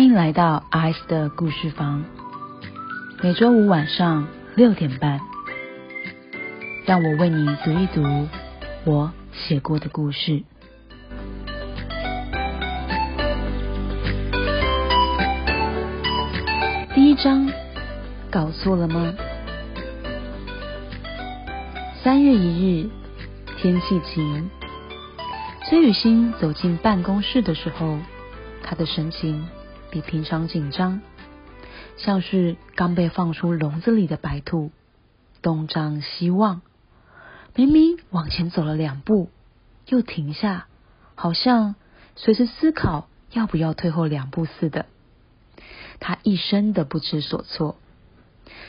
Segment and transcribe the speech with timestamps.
[0.00, 2.02] 欢迎来到 ice 的故事房，
[3.22, 5.20] 每周五晚上六点半，
[6.86, 8.26] 让我为你读一读
[8.86, 10.42] 我写过的故事。
[16.94, 17.46] 第一章，
[18.30, 19.12] 搞错了吗？
[22.02, 22.90] 三月一日，
[23.58, 24.48] 天气晴。
[25.68, 27.98] 崔雨欣走进办公室的时候，
[28.62, 29.46] 她的神情
[29.90, 31.00] 比平常紧张，
[31.96, 34.70] 像是刚被放出笼子里的白兔，
[35.42, 36.62] 东张西望。
[37.54, 39.30] 明明往前走了两步，
[39.86, 40.68] 又停下，
[41.14, 41.74] 好像
[42.14, 44.86] 随时思考要不要退后两步似的。
[45.98, 47.76] 他一生的不知所措。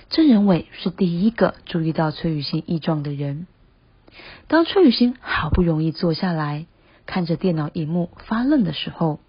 [0.10, 3.48] 郑仁伟是第一个注意到崔雨欣异状的人。
[4.48, 6.66] 当崔雨欣好不容易坐下来，
[7.06, 9.20] 看着电脑荧幕发愣的时候，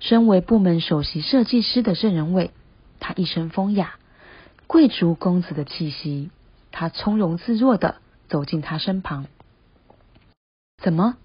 [0.00, 2.50] 身为部门首席设计师的郑仁伟，
[3.00, 3.94] 他一身风雅、
[4.66, 6.30] 贵族公子的气息。
[6.70, 7.96] 他从容自若的
[8.28, 9.26] 走进他身旁。
[10.82, 11.16] 怎么？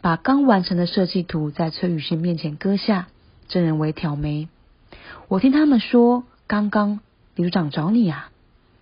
[0.00, 3.08] 把刚完成的设计图在崔雨欣面前搁下？
[3.48, 4.48] 郑仁伟挑眉。
[5.28, 7.00] 我听他们说，刚刚
[7.34, 8.30] 李组长找你啊，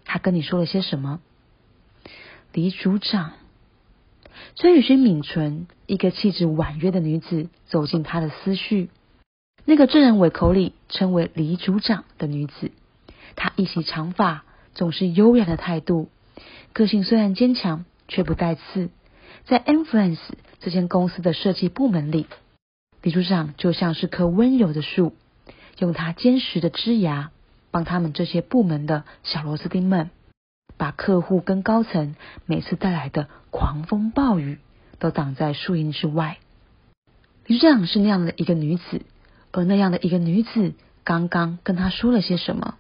[0.05, 1.21] 他跟你说了些什么？
[2.53, 3.33] 李组长，
[4.55, 8.91] 崔雨欣抿唇，一个气质婉约的女子走进他的思绪。
[9.69, 12.71] 那个郑仁伟口里称为李组长的女子，
[13.35, 16.09] 她一袭长发，总是优雅的态度，
[16.73, 18.91] 个性虽然坚强，却不带刺。
[19.45, 20.21] 在 Influence
[20.61, 22.27] 这间公司的设计部门里，
[23.03, 25.15] 李组长就像是棵温柔的树。
[25.79, 27.33] 用他坚实的枝芽，
[27.73, 30.11] 帮他们这些部门的小螺丝钉们，
[30.77, 32.15] 把客户跟高层
[32.47, 34.59] 每次带来的狂风暴雨
[35.01, 36.39] 都挡在树荫之外。
[37.47, 39.03] 李组长是那样的一个女子，
[39.57, 42.75] 而那样的一个女子刚刚跟他说了些什么，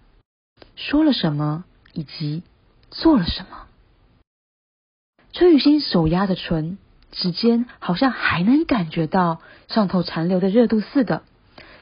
[0.74, 1.64] 说了什么，
[1.94, 2.42] 以及
[2.90, 3.66] 做了什么。
[5.32, 6.76] 崔雨欣手压着唇，
[7.12, 11.22] 指尖好像还能感觉到上头残留的热度似的。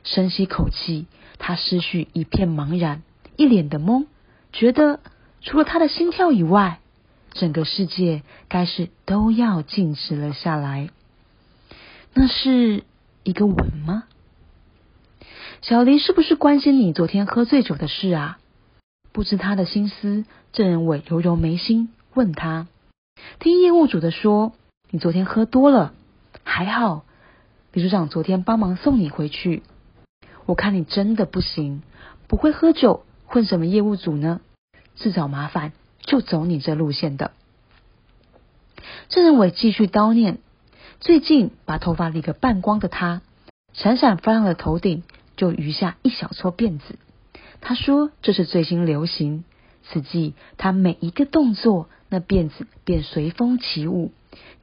[0.04, 1.06] 深吸口气，
[1.38, 3.02] 他思绪一片茫然，
[3.36, 4.06] 一脸的懵，
[4.52, 5.00] 觉得
[5.40, 6.78] 除了他的心跳以外，
[7.32, 10.90] 整个世界该是都要静止了下来。
[12.12, 12.84] 那是
[13.24, 14.04] 一个吻吗？
[15.66, 18.38] 小黎是不是关心你昨天喝醉酒的事啊？
[19.12, 22.66] 不知他的心思，郑仁伟揉揉眉心，问他：
[23.38, 24.52] 听业务组的说，
[24.90, 25.94] 你昨天喝多了，
[26.42, 27.06] 还好，
[27.72, 29.62] 李组长昨天帮忙送你回去。
[30.44, 31.82] 我看你真的不行，
[32.28, 34.42] 不会喝酒，混什么业务组呢？
[34.96, 37.30] 自找麻烦就走你这路线的。
[39.08, 40.36] 郑仁伟继续叨念：
[41.00, 43.22] 最近把头发理个半光的他，
[43.72, 45.02] 闪闪发亮的头顶
[45.36, 46.96] 就余下一小撮辫子。
[47.60, 49.44] 他说这是最新流行。
[49.86, 54.12] 此际他每一个动作，那辫子便随风起舞，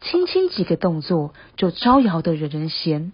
[0.01, 3.11] 轻轻几个动作就招摇的惹人嫌。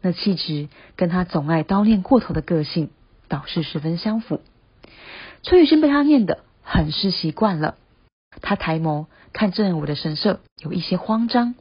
[0.00, 2.88] 那气质跟他总爱叨念过头的个性
[3.28, 4.40] 倒是十分相符。
[5.42, 7.76] 崔雨轩被他念得很是习惯了，
[8.40, 9.04] 他抬眸
[9.34, 11.54] 看郑仁伟的神色有一些慌张，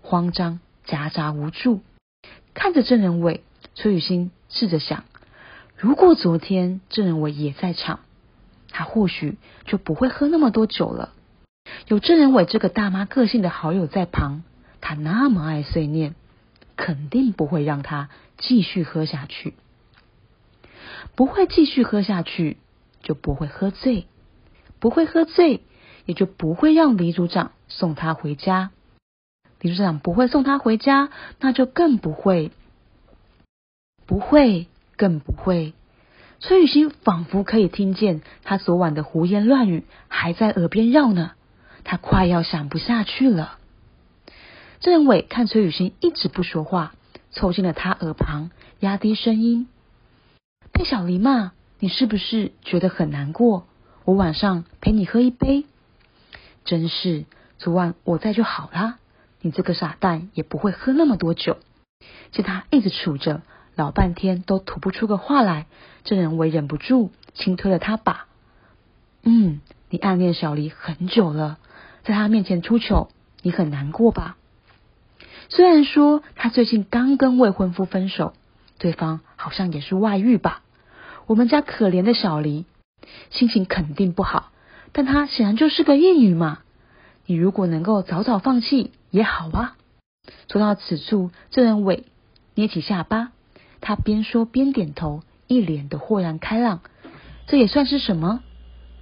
[0.00, 1.80] 慌张夹杂无助，
[2.54, 3.42] 看着郑仁伟，
[3.76, 5.04] 崔雨欣试着想：
[5.76, 8.00] 如果昨天郑仁伟也在场，
[8.70, 11.12] 他或许就不会喝那么多酒了。
[11.86, 14.42] 有郑仁伟这个大妈个性的好友在旁，
[14.80, 16.14] 他那么爱碎念。
[16.78, 19.54] 肯定不会让他继续喝下去，
[21.14, 22.58] 不会继续喝下去，
[23.02, 24.06] 就不会喝醉，
[24.78, 25.62] 不会喝醉，
[26.04, 28.72] 也就不会让李组长送他回家。
[29.62, 31.08] 李组长不会送他回家，
[31.40, 32.52] 那就更不会，
[34.06, 35.74] 不会，更不会。
[36.38, 41.32] 崔雨欣仿佛可以听见他昨晚的胡言乱语还在耳边绕呢，
[41.82, 43.58] 他快要想不下去了。
[44.80, 46.94] 郑伟看崔雨欣一直不说话，
[47.30, 48.50] 凑近了他耳旁，
[48.80, 49.66] 压低声音
[50.72, 53.66] ：“被小黎骂，你是不是觉得很难过？
[54.04, 55.64] 我晚上陪你喝一杯。
[56.64, 57.24] 真是，
[57.58, 58.98] 昨晚我在就好啦。
[59.40, 61.56] 你这个傻蛋也不会喝那么多酒。”
[62.30, 63.40] 见他一直杵着，
[63.76, 65.66] 老半天都吐不出个话来，
[66.02, 68.26] 郑仁伟忍不住轻推了他把
[69.22, 71.58] ：“嗯，你暗恋小黎很久了，
[72.02, 73.10] 在他面前出糗，
[73.42, 74.38] 你很难过吧？”
[75.50, 78.32] 虽然说他最近刚跟未婚夫分手，
[78.78, 80.62] 对方好像也是外遇吧。
[81.26, 82.64] 我们家可怜的小黎
[83.30, 84.50] 心情肯定不好，
[84.92, 86.60] 但他显然就是个义女嘛。
[87.26, 89.76] 你如果能够早早放弃也好啊。
[90.50, 92.06] 说到此处，郑仁伟
[92.54, 93.32] 捏起下巴，
[93.86, 96.80] 他边说边点头，一脸的豁然开朗。
[97.46, 98.40] 这也算是什么？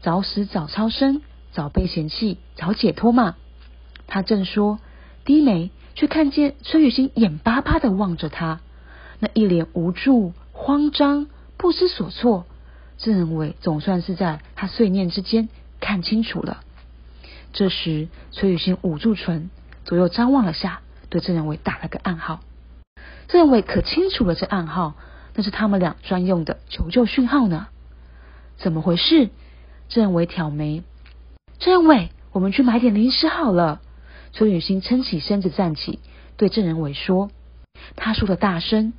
[0.03, 1.23] 早死早超生，
[1.53, 3.35] 早被嫌弃，早解脱嘛。
[4.07, 4.79] 他正说，
[5.25, 8.61] 低眉却看见崔雨欣眼巴巴的望着他，
[9.21, 12.45] 那一脸无助、慌张、不知所措。
[12.99, 15.49] 郑仁伟总算是在他碎念之间
[15.81, 16.61] 看清楚了。
[17.55, 19.49] 这时，崔雨欣捂住唇，
[19.87, 22.41] 左右张望了下，对郑仁伟打了个暗号。
[23.29, 24.95] 郑伟可清楚了这暗号，
[25.35, 27.69] 那是他们俩专用的求救讯号呢。
[28.57, 29.31] 怎么回事？
[29.89, 30.83] 郑伟挑眉。
[31.59, 33.81] 郑伟，我们去买点零食好了。
[34.33, 35.99] 崔雨欣撑起身子站起，
[36.37, 37.31] 对郑仁伟说
[37.97, 38.93] ：“他说的大声，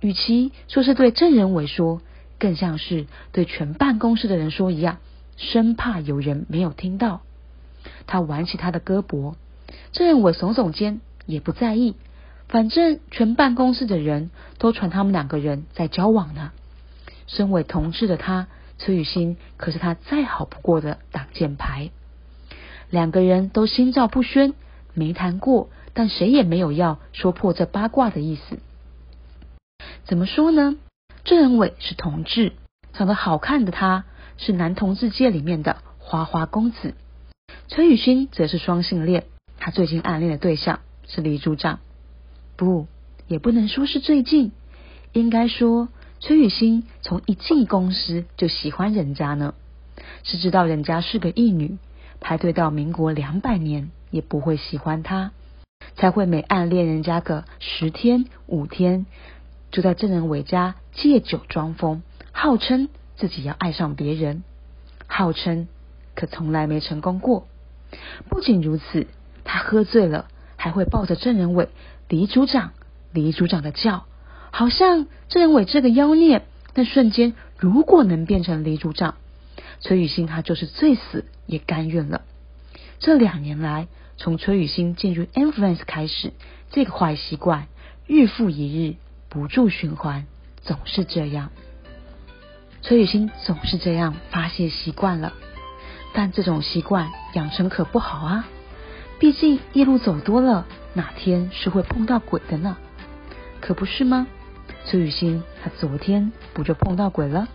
[0.00, 2.00] 与其说是对郑仁伟说，
[2.38, 4.98] 更像是对全办公室的人说一样，
[5.36, 7.20] 生怕有人没有听到。”
[8.06, 9.34] 他挽起他的胳膊，
[9.92, 11.94] 郑仁伟耸耸肩，也不在意，
[12.50, 16.52] 反正全办公室的人都传他们两个人在交往呢。
[17.26, 18.46] 身为同志的他。
[18.82, 21.90] 崔雨欣可是他再好不过的挡箭牌，
[22.88, 24.54] 两个人都心照不宣，
[24.94, 28.58] 没谈过，但谁也没有要说破这八卦的意思。
[30.04, 30.78] 怎么说呢？
[31.24, 32.54] 郑仁伟是同志，
[32.94, 34.06] 长得好看的他
[34.38, 36.94] 是男同志界里面的花花公子。
[37.68, 39.26] 崔雨欣则是双性恋，
[39.58, 41.80] 他最近暗恋的对象是李组长，
[42.60, 42.86] 不，
[43.26, 44.52] 也不能说是最近，
[45.14, 45.88] 应该说。
[46.20, 49.54] 崔雨欣从一进公司就喜欢人家呢，
[50.22, 51.78] 是知道人家是个义女，
[52.20, 55.32] 排队到民国两百年也不会喜欢她，
[55.96, 59.06] 才会每暗恋人家个十天五天，
[59.70, 62.02] 就在郑仁伟家借酒装疯，
[62.32, 64.44] 号称自己要爱上别人，
[65.06, 65.66] 号称
[66.14, 67.46] 可从来没成功过。
[68.28, 69.06] 不仅如此，
[69.44, 70.28] 他喝醉了
[70.60, 71.70] 还会抱着郑仁伟
[72.06, 72.72] 李组长
[73.14, 74.04] 李组长的叫。
[74.50, 76.42] 好像郑仁伟这个妖孽，
[76.74, 79.14] 那瞬间如果能变成李组长，
[79.80, 82.20] 崔雨欣他就是最死也甘愿了。
[82.98, 86.34] 这两年来，从崔雨欣进入 influence 开始，
[86.70, 87.68] 这个坏习惯
[88.06, 88.96] 日复一日
[89.30, 90.26] 不住循环，
[90.60, 91.48] 总是这样。
[92.82, 95.32] 崔雨欣总是这样发泄习惯了，
[96.12, 98.48] 但这种习惯养成可不好啊！
[99.20, 102.78] 毕竟夜路走多了，哪天是会碰到鬼的呢？
[103.60, 104.26] 可不是吗？
[104.86, 107.46] 崔雨欣，她昨天不就碰到鬼了？